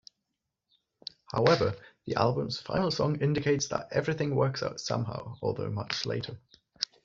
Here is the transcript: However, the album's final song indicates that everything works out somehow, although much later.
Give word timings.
However, 1.31 1.75
the 2.07 2.15
album's 2.15 2.59
final 2.59 2.89
song 2.89 3.17
indicates 3.21 3.67
that 3.67 3.89
everything 3.91 4.33
works 4.35 4.63
out 4.63 4.79
somehow, 4.79 5.37
although 5.43 5.69
much 5.69 6.07
later. 6.07 6.39